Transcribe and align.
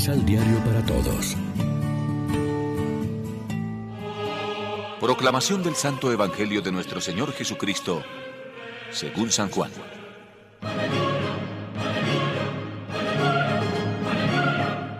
Misal 0.00 0.24
Diario 0.24 0.56
para 0.64 0.82
Todos. 0.86 1.36
Proclamación 4.98 5.62
del 5.62 5.74
Santo 5.74 6.10
Evangelio 6.10 6.62
de 6.62 6.72
nuestro 6.72 7.02
Señor 7.02 7.32
Jesucristo, 7.32 8.02
según 8.90 9.30
San 9.30 9.50
Juan. 9.50 9.70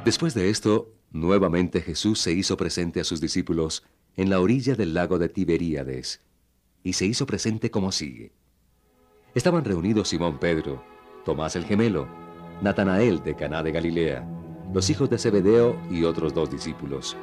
Después 0.04 0.34
de 0.34 0.50
esto, 0.50 0.92
nuevamente 1.12 1.80
Jesús 1.80 2.20
se 2.20 2.32
hizo 2.32 2.58
presente 2.58 3.00
a 3.00 3.04
sus 3.04 3.22
discípulos 3.22 3.82
en 4.18 4.28
la 4.28 4.38
orilla 4.38 4.74
del 4.74 4.92
lago 4.92 5.18
de 5.18 5.30
Tiberíades, 5.30 6.20
y 6.84 6.92
se 6.92 7.06
hizo 7.06 7.24
presente 7.24 7.70
como 7.70 7.90
sigue. 7.90 8.34
Estaban 9.34 9.64
reunidos 9.64 10.10
Simón 10.10 10.38
Pedro, 10.38 10.84
Tomás 11.24 11.56
el 11.56 11.64
gemelo, 11.64 12.06
Natanael 12.60 13.22
de 13.22 13.34
Caná 13.34 13.62
de 13.62 13.72
Galilea, 13.72 14.39
los 14.72 14.88
hijos 14.88 15.10
de 15.10 15.18
Zebedeo 15.18 15.76
y 15.90 16.04
otros 16.04 16.32
dos 16.32 16.50
discípulos. 16.50 17.16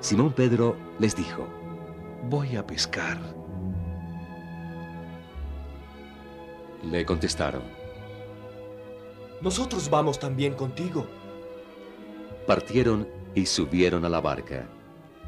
Simón 0.00 0.32
Pedro 0.32 0.76
les 0.98 1.14
dijo, 1.14 1.46
Voy 2.28 2.56
a 2.56 2.66
pescar. 2.66 3.18
Le 6.82 7.04
contestaron, 7.06 7.62
Nosotros 9.40 9.88
vamos 9.88 10.18
también 10.18 10.54
contigo. 10.54 11.06
Partieron 12.46 13.08
y 13.34 13.46
subieron 13.46 14.04
a 14.04 14.08
la 14.08 14.20
barca, 14.20 14.68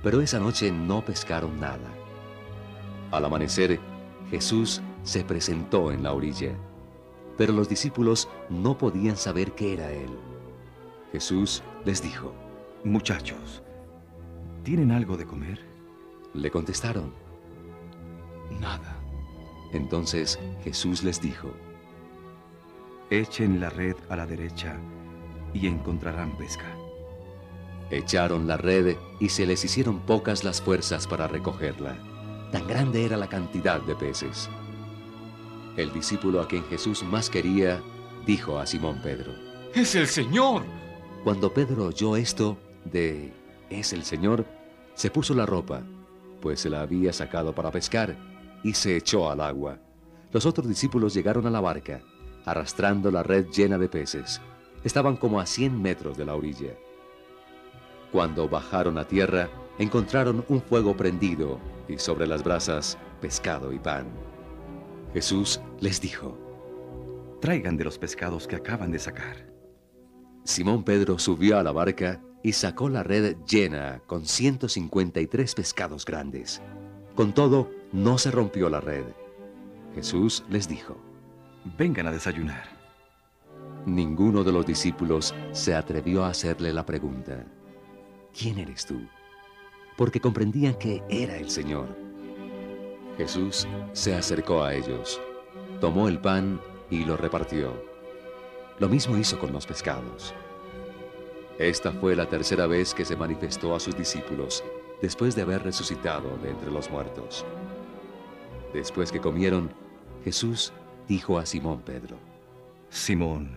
pero 0.03 0.21
esa 0.21 0.39
noche 0.39 0.71
no 0.71 1.05
pescaron 1.05 1.59
nada. 1.61 1.91
Al 3.13 3.25
amanecer, 3.25 3.81
Jesús 4.31 4.83
se 5.03 5.25
presentó 5.25 5.93
en 5.93 6.03
la 6.03 6.13
orilla, 6.13 6.57
pero 7.37 7.53
los 7.53 7.69
discípulos 7.69 8.29
no 8.51 8.77
podían 8.77 9.17
saber 9.17 9.53
qué 9.53 9.75
era 9.75 9.93
Él. 9.93 10.11
Jesús 11.17 11.63
les 11.87 12.03
dijo, 12.03 12.35
Muchachos, 12.85 13.63
¿tienen 14.65 14.91
algo 14.91 15.17
de 15.17 15.25
comer? 15.25 15.65
Le 16.35 16.51
contestaron, 16.51 17.11
Nada. 18.61 18.99
Entonces 19.73 20.39
Jesús 20.63 21.03
les 21.03 21.23
dijo, 21.23 21.49
Echen 23.09 23.61
la 23.61 23.71
red 23.71 23.97
a 24.11 24.17
la 24.17 24.27
derecha 24.27 24.77
y 25.55 25.69
encontrarán 25.69 26.37
pesca. 26.37 26.67
Echaron 27.91 28.47
la 28.47 28.59
red 28.59 28.99
y 29.19 29.31
se 29.31 29.47
les 29.47 29.65
hicieron 29.65 30.01
pocas 30.01 30.45
las 30.45 30.61
fuerzas 30.61 31.07
para 31.07 31.29
recogerla. 31.29 31.97
Tan 32.53 32.67
grande 32.67 33.07
era 33.07 33.17
la 33.17 33.31
cantidad 33.31 33.81
de 33.81 33.97
peces. 33.97 34.51
El 35.79 35.95
discípulo 35.95 36.43
a 36.43 36.47
quien 36.47 36.65
Jesús 36.65 37.03
más 37.05 37.31
quería 37.31 37.81
dijo 38.27 38.59
a 38.59 38.67
Simón 38.67 39.01
Pedro, 39.03 39.33
¡Es 39.75 39.95
el 39.95 40.09
Señor! 40.09 40.86
Cuando 41.27 41.53
Pedro 41.53 41.87
oyó 41.87 42.15
esto 42.15 42.57
de 42.85 43.33
es 43.69 43.93
el 43.93 44.05
Señor, 44.05 44.47
se 44.95 45.11
puso 45.11 45.35
la 45.35 45.45
ropa, 45.45 45.83
pues 46.41 46.61
se 46.61 46.71
la 46.71 46.83
había 46.83 47.13
sacado 47.13 47.53
para 47.53 47.73
pescar, 47.73 48.17
y 48.63 48.75
se 48.75 48.97
echó 48.97 49.29
al 49.29 49.41
agua. 49.41 49.81
Los 50.31 50.47
otros 50.47 50.69
discípulos 50.69 51.15
llegaron 51.15 51.45
a 51.49 51.51
la 51.51 51.61
barca, 51.61 52.01
arrastrando 52.45 53.11
la 53.11 53.25
red 53.25 53.47
llena 53.49 53.77
de 53.77 53.89
peces. 53.89 54.41
Estaban 54.85 55.17
como 55.17 55.41
a 55.41 55.47
cien 55.47 55.83
metros 55.83 56.17
de 56.17 56.27
la 56.27 56.37
orilla. 56.37 56.75
Cuando 58.13 58.49
bajaron 58.49 58.97
a 58.97 59.09
tierra, 59.09 59.51
encontraron 59.81 60.45
un 60.49 60.63
fuego 60.63 60.97
prendido 60.97 61.59
y 61.89 61.99
sobre 61.99 62.29
las 62.29 62.45
brasas 62.45 62.97
pescado 63.21 63.73
y 63.73 63.81
pan. 63.81 64.07
Jesús 65.13 65.61
les 65.81 66.01
dijo, 66.01 66.39
Traigan 67.41 67.77
de 67.77 67.83
los 67.83 67.99
pescados 67.99 68.47
que 68.47 68.55
acaban 68.55 68.93
de 68.93 69.01
sacar. 69.01 69.56
Simón 70.47 70.85
Pedro 70.85 71.19
subió 71.19 71.59
a 71.59 71.65
la 71.65 71.73
barca 71.73 72.21
y 72.41 72.53
sacó 72.53 72.89
la 72.89 73.03
red 73.03 73.37
llena 73.49 74.01
con 74.07 74.25
153 74.25 75.55
pescados 75.57 76.05
grandes. 76.05 76.63
Con 77.17 77.33
todo, 77.33 77.69
no 77.93 78.17
se 78.17 78.31
rompió 78.31 78.71
la 78.71 78.81
red. 78.81 79.07
Jesús 79.97 80.45
les 80.49 80.69
dijo, 80.69 80.97
Vengan 81.77 82.07
a 82.07 82.13
desayunar. 82.13 82.65
Ninguno 83.87 84.45
de 84.45 84.53
los 84.53 84.65
discípulos 84.65 85.35
se 85.51 85.75
atrevió 85.75 86.25
a 86.25 86.29
hacerle 86.29 86.73
la 86.73 86.87
pregunta, 86.87 87.45
¿quién 88.33 88.59
eres 88.59 88.87
tú? 88.87 89.01
Porque 89.97 90.21
comprendían 90.21 90.75
que 90.75 91.03
era 91.09 91.37
el 91.37 91.51
Señor. 91.51 91.89
Jesús 93.19 93.67
se 93.93 94.15
acercó 94.15 94.63
a 94.63 94.75
ellos, 94.75 95.21
tomó 95.81 96.07
el 96.07 96.21
pan 96.21 96.61
y 96.89 97.05
lo 97.05 97.17
repartió. 97.17 97.96
Lo 98.79 98.89
mismo 98.89 99.17
hizo 99.17 99.39
con 99.39 99.53
los 99.53 99.67
pescados. 99.67 100.35
Esta 101.59 101.93
fue 101.93 102.15
la 102.15 102.29
tercera 102.29 102.67
vez 102.67 102.93
que 102.93 103.07
se 103.07 103.17
manifestó 103.17 103.75
a 103.75 103.81
sus 103.81 103.97
discípulos 103.97 104.63
después 105.01 105.35
de 105.35 105.43
haber 105.43 105.63
resucitado 105.63 106.37
de 106.43 106.51
entre 106.51 106.71
los 106.71 106.91
muertos. 106.91 107.47
Después 108.75 109.11
que 109.11 109.21
comieron, 109.21 109.71
Jesús 110.25 110.73
dijo 111.09 111.39
a 111.39 111.47
Simón 111.47 111.81
Pedro, 111.81 112.19
Simón, 112.91 113.57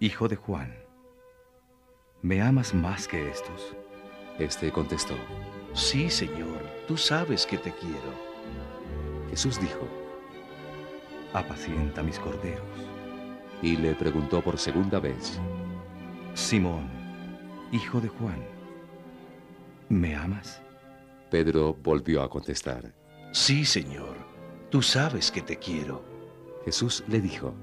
hijo 0.00 0.28
de 0.28 0.36
Juan, 0.36 0.74
¿me 2.22 2.40
amas 2.40 2.72
más 2.72 3.06
que 3.06 3.28
estos? 3.28 3.74
Este 4.38 4.72
contestó, 4.72 5.14
Sí, 5.74 6.08
Señor, 6.08 6.62
tú 6.86 6.96
sabes 6.96 7.44
que 7.44 7.58
te 7.58 7.72
quiero. 7.72 8.28
Jesús 9.28 9.60
dijo, 9.60 9.86
Apacienta 11.34 12.02
mis 12.02 12.18
corderos. 12.18 12.87
Y 13.62 13.76
le 13.76 13.94
preguntó 13.94 14.42
por 14.42 14.58
segunda 14.58 15.00
vez, 15.00 15.40
Simón, 16.34 16.88
hijo 17.72 18.00
de 18.00 18.08
Juan, 18.08 18.38
¿me 19.88 20.14
amas? 20.14 20.60
Pedro 21.30 21.74
volvió 21.74 22.22
a 22.22 22.30
contestar. 22.30 22.94
Sí, 23.32 23.64
Señor, 23.64 24.16
tú 24.70 24.80
sabes 24.82 25.30
que 25.30 25.42
te 25.42 25.58
quiero. 25.58 26.02
Jesús 26.64 27.04
le 27.08 27.20
dijo, 27.20 27.54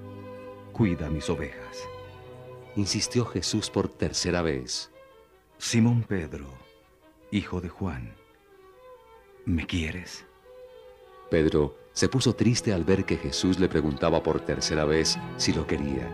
Cuida 0.71 1.09
mis 1.09 1.29
ovejas. 1.29 1.87
insistió 2.75 3.25
Jesús 3.25 3.69
por 3.69 3.87
tercera 3.87 4.41
vez. 4.41 4.91
Simón 5.57 6.03
Pedro, 6.03 6.47
hijo 7.31 7.61
de 7.61 7.69
Juan, 7.69 8.13
¿me 9.45 9.65
quieres? 9.65 10.25
Pedro 11.29 11.75
se 11.93 12.09
puso 12.09 12.35
triste 12.35 12.73
al 12.73 12.83
ver 12.83 13.05
que 13.05 13.17
Jesús 13.17 13.57
le 13.59 13.69
preguntaba 13.69 14.21
por 14.21 14.41
tercera 14.41 14.85
vez 14.85 15.17
si 15.37 15.53
lo 15.53 15.65
quería. 15.65 16.09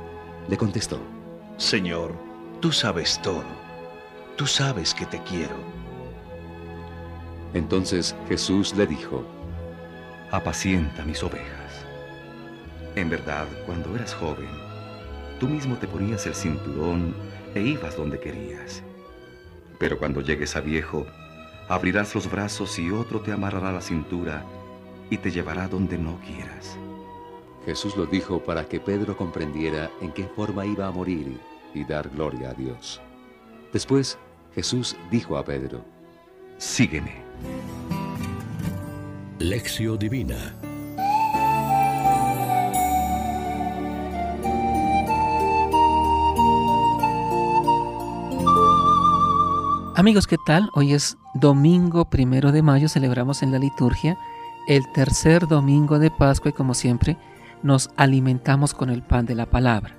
Le 0.47 0.55
contestó, 0.55 0.99
Señor, 1.57 2.13
tú 2.59 2.71
sabes 2.71 3.21
todo. 3.21 3.43
Tú 4.35 4.47
sabes 4.47 4.93
que 4.93 5.05
te 5.05 5.21
quiero. 5.23 5.55
entonces 7.53 8.15
Jesús 8.29 8.75
le 8.75 8.87
dijo, 8.87 9.25
Apacienta 10.31 11.03
mis 11.03 11.21
ovejas. 11.23 11.85
En 12.95 13.09
verdad, 13.09 13.47
cuando 13.65 13.93
eras 13.95 14.13
joven, 14.13 14.49
tú 15.39 15.49
mismo 15.49 15.75
te 15.75 15.87
ponías 15.87 16.25
el 16.25 16.35
cinturón 16.35 17.13
e 17.53 17.61
ibas 17.61 17.97
donde 17.97 18.19
querías. 18.19 18.81
Pero 19.77 19.97
cuando 19.97 20.21
llegues 20.21 20.55
a 20.55 20.61
viejo, 20.61 21.05
abrirás 21.67 22.15
los 22.15 22.31
brazos 22.31 22.79
y 22.79 22.91
otro 22.91 23.19
te 23.19 23.33
amarrará 23.33 23.73
la 23.73 23.81
cintura 23.81 24.45
y 25.11 25.17
te 25.17 25.29
llevará 25.29 25.67
donde 25.67 25.99
no 25.99 26.17
quieras. 26.21 26.77
Jesús 27.65 27.95
lo 27.95 28.07
dijo 28.07 28.39
para 28.39 28.65
que 28.65 28.79
Pedro 28.79 29.15
comprendiera 29.15 29.91
en 30.01 30.11
qué 30.13 30.23
forma 30.23 30.65
iba 30.65 30.87
a 30.87 30.91
morir 30.91 31.37
y 31.75 31.83
dar 31.83 32.09
gloria 32.09 32.49
a 32.49 32.53
Dios. 32.53 32.99
Después 33.71 34.17
Jesús 34.55 34.95
dijo 35.11 35.37
a 35.37 35.45
Pedro, 35.45 35.83
Sígueme. 36.57 37.21
Lección 39.37 39.99
Divina. 39.99 40.55
Amigos, 49.95 50.25
¿qué 50.25 50.37
tal? 50.45 50.69
Hoy 50.73 50.93
es 50.93 51.17
domingo 51.35 52.05
primero 52.05 52.51
de 52.51 52.61
mayo, 52.61 52.87
celebramos 52.87 53.43
en 53.43 53.51
la 53.51 53.59
liturgia 53.59 54.17
el 54.67 54.83
tercer 54.93 55.47
domingo 55.47 55.99
de 55.99 56.11
Pascua 56.11 56.49
y 56.49 56.53
como 56.53 56.73
siempre 56.73 57.17
nos 57.63 57.89
alimentamos 57.95 58.73
con 58.73 58.89
el 58.89 59.01
pan 59.01 59.25
de 59.25 59.35
la 59.35 59.45
palabra. 59.45 59.95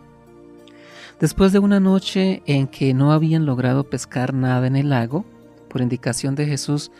Después 1.20 1.52
de 1.52 1.58
una 1.58 1.80
noche 1.80 2.42
en 2.46 2.66
que 2.66 2.94
no 2.94 3.12
habían 3.12 3.46
logrado 3.46 3.84
pescar 3.84 4.34
nada 4.34 4.66
en 4.66 4.76
el 4.76 4.90
lago, 4.90 5.24
por 5.68 5.80
indicación 5.80 6.34
de 6.34 6.46
Jesús, 6.46 6.90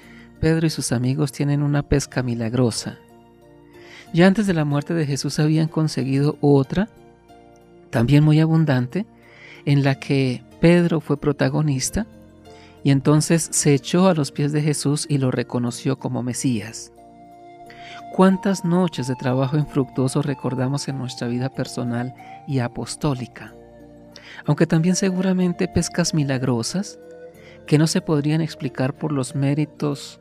Pedro 0.41 0.67
y 0.67 0.71
sus 0.71 0.93
amigos 0.93 1.33
tienen 1.33 1.63
una 1.63 1.83
pesca 1.83 2.23
milagrosa. 2.23 2.99
Ya 4.13 4.27
antes 4.27 4.47
de 4.47 4.55
la 4.55 4.65
muerte 4.65 4.95
de 4.95 5.07
Jesús 5.07 5.39
habían 5.39 5.69
conseguido 5.69 6.37
otra, 6.41 6.89
también 7.91 8.25
muy 8.25 8.41
abundante, 8.41 9.07
en 9.65 9.83
la 9.83 9.97
que 9.97 10.43
Pedro 10.61 11.01
fue 11.01 11.17
protagonista 11.17 12.07
y 12.85 12.91
entonces 12.91 13.49
se 13.53 13.75
echó 13.75 14.09
a 14.09 14.15
los 14.15 14.33
pies 14.33 14.53
de 14.53 14.63
Jesús 14.63 15.07
y 15.09 15.19
lo 15.19 15.31
reconoció 15.31 15.99
como 15.99 16.23
Mesías. 16.23 16.93
¿Cuántas 18.15 18.65
noches 18.65 19.07
de 19.07 19.17
trabajo 19.17 19.57
infructuoso 19.57 20.23
recordamos 20.23 20.87
en 20.89 20.99
nuestra 20.99 21.29
vida 21.29 21.49
personal 21.49 22.15
y 22.47 22.59
apostólica? 22.59 23.55
aunque 24.47 24.67
también 24.67 24.97
seguramente 24.97 25.69
pescas 25.69 26.15
milagrosas 26.15 26.99
que 27.67 27.79
no 27.79 27.87
se 27.87 28.01
podrían 28.01 28.41
explicar 28.41 28.95
por 28.95 29.13
los 29.13 29.35
méritos 29.35 30.21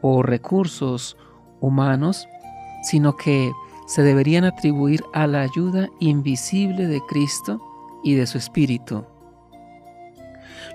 o 0.00 0.22
recursos 0.22 1.16
humanos, 1.60 2.28
sino 2.82 3.16
que 3.16 3.52
se 3.86 4.02
deberían 4.02 4.44
atribuir 4.44 5.02
a 5.12 5.26
la 5.26 5.42
ayuda 5.42 5.88
invisible 6.00 6.86
de 6.86 7.00
Cristo 7.08 7.60
y 8.02 8.14
de 8.14 8.26
su 8.26 8.38
Espíritu. 8.38 9.04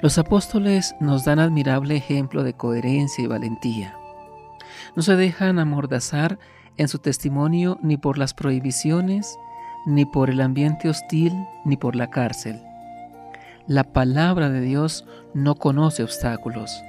Los 0.01 0.17
apóstoles 0.17 0.95
nos 0.99 1.25
dan 1.25 1.39
admirable 1.39 1.95
ejemplo 1.95 2.43
de 2.43 2.53
coherencia 2.53 3.23
y 3.23 3.27
valentía. 3.27 3.97
No 4.95 5.01
se 5.01 5.15
dejan 5.15 5.59
amordazar 5.59 6.37
en 6.77 6.87
su 6.87 6.99
testimonio 6.99 7.79
ni 7.81 7.97
por 7.97 8.17
las 8.17 8.33
prohibiciones, 8.33 9.37
ni 9.85 10.05
por 10.05 10.29
el 10.29 10.41
ambiente 10.41 10.89
hostil, 10.89 11.33
ni 11.63 11.77
por 11.77 11.95
la 11.95 12.09
cárcel. 12.09 12.61
La 13.67 13.83
palabra 13.83 14.49
de 14.49 14.61
Dios 14.61 15.05
no 15.33 15.55
conoce 15.55 16.03
obstáculos. 16.03 16.83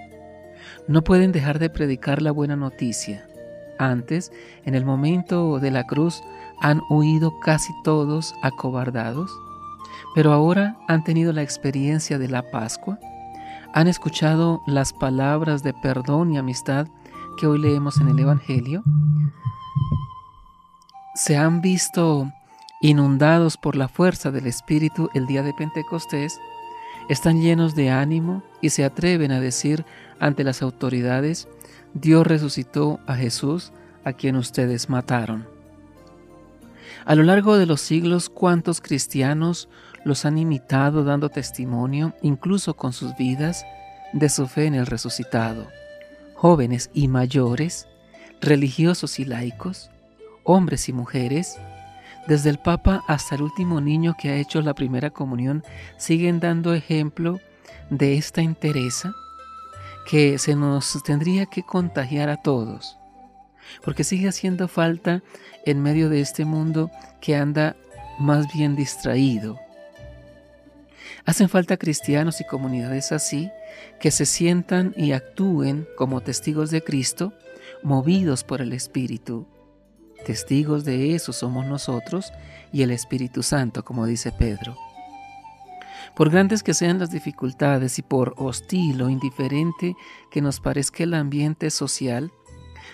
No 0.88 1.02
pueden 1.02 1.32
dejar 1.32 1.58
de 1.58 1.70
predicar 1.70 2.22
la 2.22 2.32
buena 2.32 2.56
noticia. 2.56 3.26
Antes, 3.78 4.32
en 4.64 4.74
el 4.74 4.84
momento 4.84 5.58
de 5.58 5.70
la 5.70 5.84
cruz, 5.84 6.22
han 6.60 6.80
huido 6.88 7.38
casi 7.40 7.72
todos 7.84 8.34
acobardados, 8.42 9.30
pero 10.14 10.32
ahora 10.32 10.76
han 10.88 11.04
tenido 11.04 11.32
la 11.32 11.42
experiencia 11.42 12.18
de 12.18 12.28
la 12.28 12.50
Pascua, 12.50 12.98
han 13.74 13.88
escuchado 13.88 14.62
las 14.66 14.92
palabras 14.94 15.62
de 15.62 15.74
perdón 15.74 16.32
y 16.32 16.38
amistad 16.38 16.86
que 17.36 17.46
hoy 17.46 17.58
leemos 17.58 17.98
en 18.00 18.08
el 18.08 18.18
Evangelio, 18.18 18.82
se 21.14 21.36
han 21.36 21.60
visto 21.60 22.30
inundados 22.80 23.56
por 23.56 23.76
la 23.76 23.88
fuerza 23.88 24.30
del 24.30 24.46
Espíritu 24.46 25.08
el 25.14 25.26
día 25.26 25.42
de 25.42 25.54
Pentecostés, 25.54 26.38
están 27.08 27.40
llenos 27.40 27.74
de 27.74 27.90
ánimo 27.90 28.42
y 28.60 28.70
se 28.70 28.84
atreven 28.84 29.32
a 29.32 29.40
decir 29.40 29.84
ante 30.18 30.44
las 30.44 30.62
autoridades, 30.62 31.48
Dios 31.94 32.26
resucitó 32.26 33.00
a 33.06 33.14
Jesús, 33.14 33.72
a 34.04 34.12
quien 34.12 34.36
ustedes 34.36 34.88
mataron. 34.88 35.46
A 37.04 37.14
lo 37.14 37.22
largo 37.22 37.56
de 37.56 37.66
los 37.66 37.80
siglos, 37.80 38.28
¿cuántos 38.28 38.80
cristianos 38.80 39.68
los 40.04 40.24
han 40.24 40.38
imitado 40.38 41.04
dando 41.04 41.28
testimonio, 41.28 42.14
incluso 42.22 42.74
con 42.74 42.92
sus 42.92 43.16
vidas, 43.16 43.64
de 44.12 44.28
su 44.28 44.46
fe 44.46 44.66
en 44.66 44.74
el 44.74 44.86
resucitado? 44.86 45.66
Jóvenes 46.48 46.90
y 46.94 47.08
mayores, 47.08 47.88
religiosos 48.40 49.18
y 49.18 49.24
laicos, 49.24 49.90
hombres 50.44 50.88
y 50.88 50.92
mujeres, 50.92 51.58
desde 52.28 52.50
el 52.50 52.58
Papa 52.58 53.02
hasta 53.08 53.34
el 53.34 53.42
último 53.42 53.80
niño 53.80 54.14
que 54.16 54.28
ha 54.28 54.36
hecho 54.36 54.62
la 54.62 54.72
primera 54.72 55.10
comunión, 55.10 55.64
siguen 55.96 56.38
dando 56.38 56.72
ejemplo 56.72 57.40
de 57.90 58.16
esta 58.16 58.42
entereza 58.42 59.12
que 60.08 60.38
se 60.38 60.54
nos 60.54 61.02
tendría 61.02 61.46
que 61.46 61.64
contagiar 61.64 62.28
a 62.28 62.36
todos, 62.36 62.96
porque 63.84 64.04
sigue 64.04 64.28
haciendo 64.28 64.68
falta 64.68 65.24
en 65.64 65.82
medio 65.82 66.08
de 66.08 66.20
este 66.20 66.44
mundo 66.44 66.92
que 67.20 67.34
anda 67.34 67.74
más 68.20 68.46
bien 68.54 68.76
distraído. 68.76 69.58
Hacen 71.26 71.48
falta 71.48 71.76
cristianos 71.76 72.40
y 72.40 72.46
comunidades 72.46 73.12
así 73.12 73.50
que 74.00 74.10
se 74.10 74.26
sientan 74.26 74.94
y 74.96 75.12
actúen 75.12 75.86
como 75.96 76.20
testigos 76.20 76.70
de 76.70 76.82
Cristo, 76.82 77.32
movidos 77.82 78.44
por 78.44 78.60
el 78.60 78.72
Espíritu 78.72 79.46
Testigos 80.26 80.84
de 80.84 81.14
eso 81.14 81.32
somos 81.32 81.66
nosotros 81.66 82.32
y 82.72 82.82
el 82.82 82.90
Espíritu 82.90 83.44
Santo, 83.44 83.84
como 83.84 84.06
dice 84.06 84.32
Pedro. 84.32 84.76
Por 86.16 86.30
grandes 86.30 86.64
que 86.64 86.74
sean 86.74 86.98
las 86.98 87.12
dificultades 87.12 88.00
y 88.00 88.02
por 88.02 88.34
hostil 88.36 89.00
o 89.02 89.08
indiferente 89.08 89.94
que 90.32 90.42
nos 90.42 90.58
parezca 90.58 91.04
el 91.04 91.14
ambiente 91.14 91.70
social, 91.70 92.32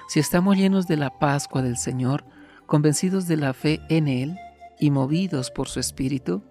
si 0.09 0.21
estamos 0.21 0.59
llenos 0.59 0.87
de 0.87 0.99
la 0.99 1.19
Pascua 1.19 1.63
del 1.63 1.79
Señor, 1.79 2.27
convencidos 2.67 3.27
de 3.27 3.39
la 3.39 3.55
fe 3.55 3.81
en 3.89 4.09
Él 4.09 4.37
y 4.79 4.91
movidos 4.91 5.51
por 5.51 5.69
su 5.69 5.81
Espíritu, 5.81 6.43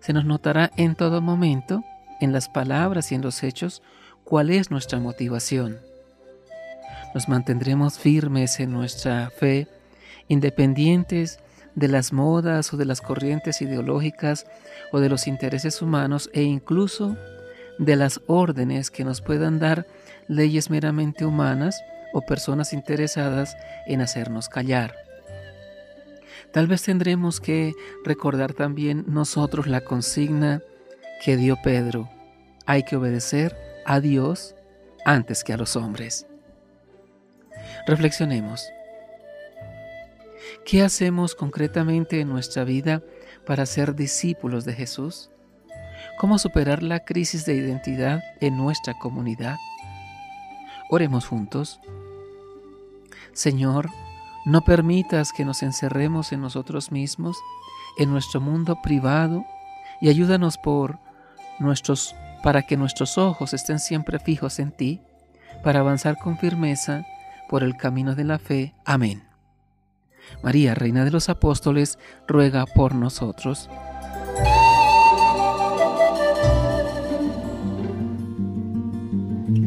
se 0.00 0.12
nos 0.12 0.24
notará 0.24 0.70
en 0.76 0.94
todo 0.94 1.20
momento, 1.20 1.82
en 2.20 2.32
las 2.32 2.48
palabras 2.48 3.12
y 3.12 3.14
en 3.14 3.22
los 3.22 3.42
hechos, 3.42 3.82
cuál 4.24 4.50
es 4.50 4.70
nuestra 4.70 4.98
motivación. 4.98 5.78
Nos 7.14 7.28
mantendremos 7.28 7.98
firmes 7.98 8.58
en 8.60 8.72
nuestra 8.72 9.30
fe 9.30 9.68
independientes 10.28 11.38
de 11.74 11.88
las 11.88 12.12
modas 12.12 12.72
o 12.72 12.76
de 12.76 12.84
las 12.84 13.00
corrientes 13.00 13.60
ideológicas 13.60 14.46
o 14.92 15.00
de 15.00 15.08
los 15.08 15.26
intereses 15.26 15.82
humanos 15.82 16.30
e 16.32 16.42
incluso 16.42 17.16
de 17.78 17.96
las 17.96 18.20
órdenes 18.26 18.90
que 18.90 19.04
nos 19.04 19.20
puedan 19.20 19.58
dar 19.58 19.86
leyes 20.28 20.70
meramente 20.70 21.24
humanas 21.24 21.82
o 22.12 22.22
personas 22.22 22.72
interesadas 22.72 23.56
en 23.86 24.00
hacernos 24.00 24.48
callar. 24.48 25.03
Tal 26.54 26.68
vez 26.68 26.82
tendremos 26.82 27.40
que 27.40 27.74
recordar 28.04 28.52
también 28.52 29.04
nosotros 29.08 29.66
la 29.66 29.80
consigna 29.80 30.62
que 31.24 31.36
dio 31.36 31.56
Pedro. 31.64 32.08
Hay 32.64 32.84
que 32.84 32.94
obedecer 32.94 33.56
a 33.84 33.98
Dios 33.98 34.54
antes 35.04 35.42
que 35.42 35.52
a 35.52 35.56
los 35.56 35.74
hombres. 35.74 36.28
Reflexionemos. 37.88 38.64
¿Qué 40.64 40.82
hacemos 40.82 41.34
concretamente 41.34 42.20
en 42.20 42.28
nuestra 42.28 42.62
vida 42.62 43.02
para 43.44 43.66
ser 43.66 43.96
discípulos 43.96 44.64
de 44.64 44.74
Jesús? 44.74 45.30
¿Cómo 46.20 46.38
superar 46.38 46.84
la 46.84 47.00
crisis 47.00 47.44
de 47.46 47.56
identidad 47.56 48.22
en 48.40 48.56
nuestra 48.56 48.96
comunidad? 49.00 49.56
Oremos 50.88 51.26
juntos. 51.26 51.80
Señor, 53.32 53.90
no 54.44 54.62
permitas 54.62 55.32
que 55.32 55.44
nos 55.44 55.62
encerremos 55.62 56.32
en 56.32 56.40
nosotros 56.40 56.92
mismos, 56.92 57.36
en 57.98 58.10
nuestro 58.10 58.40
mundo 58.40 58.80
privado, 58.82 59.44
y 60.00 60.08
ayúdanos 60.08 60.58
por 60.58 60.98
nuestros 61.58 62.14
para 62.42 62.62
que 62.62 62.76
nuestros 62.76 63.16
ojos 63.16 63.54
estén 63.54 63.78
siempre 63.78 64.18
fijos 64.18 64.58
en 64.58 64.70
ti, 64.70 65.00
para 65.62 65.80
avanzar 65.80 66.18
con 66.18 66.36
firmeza 66.36 67.06
por 67.48 67.62
el 67.62 67.76
camino 67.76 68.14
de 68.14 68.24
la 68.24 68.38
fe. 68.38 68.74
Amén. 68.84 69.24
María, 70.42 70.74
Reina 70.74 71.04
de 71.04 71.10
los 71.10 71.30
Apóstoles, 71.30 71.98
ruega 72.28 72.66
por 72.66 72.94
nosotros. 72.94 73.70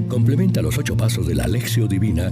Complementa 0.07 0.61
los 0.61 0.77
ocho 0.77 0.95
pasos 0.95 1.25
de 1.25 1.35
la 1.35 1.45
Alexio 1.45 1.87
Divina 1.87 2.31